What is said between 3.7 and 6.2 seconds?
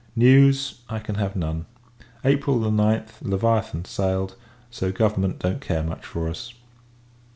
sailed; so government don't care much